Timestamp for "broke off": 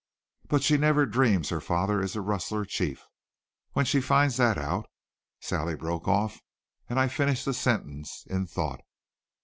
5.75-6.41